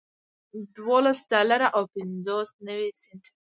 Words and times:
دولس 0.77 1.19
ډالره 1.31 1.67
او 1.77 1.83
پنځه 1.93 2.35
نوي 2.67 2.89
سنټه 3.03 3.29